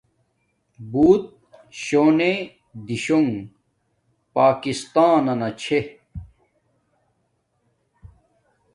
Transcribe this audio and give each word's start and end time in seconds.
بوت 0.91 1.23
شونے 1.83 2.33
دیشونگ 2.87 3.31
پاکستانانا 4.33 5.49
چھے 5.61 5.79